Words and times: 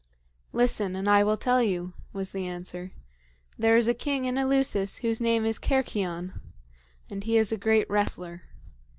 "Listen, 0.51 0.95
and 0.95 1.07
I 1.07 1.23
will 1.23 1.37
tell 1.37 1.61
you," 1.61 1.93
was 2.11 2.31
the 2.31 2.47
answer. 2.47 2.91
"There 3.59 3.77
is 3.77 3.87
a 3.87 3.93
king 3.93 4.25
in 4.25 4.35
Eleusis 4.35 4.97
whose 5.01 5.21
name 5.21 5.45
is 5.45 5.59
Cercyon, 5.59 6.41
and 7.07 7.23
he 7.23 7.37
is 7.37 7.51
a 7.51 7.55
great 7.55 7.87
wrestler. 7.87 8.41